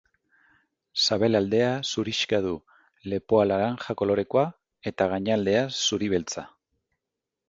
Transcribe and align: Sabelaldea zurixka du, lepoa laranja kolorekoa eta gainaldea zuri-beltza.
Sabelaldea 1.03 1.67
zurixka 1.89 2.39
du, 2.45 2.53
lepoa 3.13 3.43
laranja 3.49 3.95
kolorekoa 4.01 4.47
eta 4.93 5.09
gainaldea 5.13 5.61
zuri-beltza. 5.89 6.47